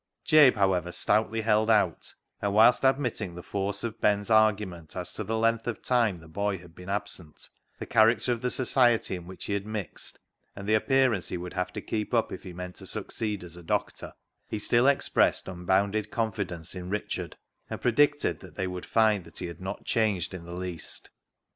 [0.25, 5.23] Jabe, however, stoutly held out, and whilst admitting the force of Ben's argument as to
[5.23, 9.27] the length of time the boy had been absent, the character of the society in
[9.27, 10.17] which he had mixed,
[10.55, 13.55] and the appearance he would have to keep up if he meant to succeed as
[13.55, 14.11] a doctor,
[14.49, 17.37] he still expressed unbounded confidence in Richard,
[17.69, 21.11] and predicted that they would find that he had not changed in the least.